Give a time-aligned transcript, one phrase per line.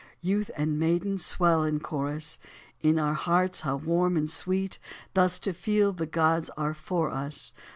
[0.21, 2.39] Youth and maiden, swell the chorus
[2.81, 4.79] 1 In our hearts how warm and sweet
[5.13, 7.53] Thus to feel the gods are for us.